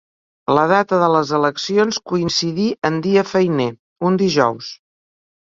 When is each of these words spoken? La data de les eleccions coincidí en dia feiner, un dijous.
La 0.59 0.61
data 0.71 0.97
de 1.01 1.09
les 1.15 1.33
eleccions 1.39 2.01
coincidí 2.11 2.67
en 2.91 2.97
dia 3.09 3.27
feiner, 3.35 3.69
un 4.11 4.21
dijous. 4.23 4.73